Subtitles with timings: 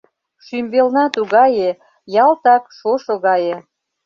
[0.45, 1.69] Шӱмбелна тугае,
[2.25, 3.55] ялтак шошо гае.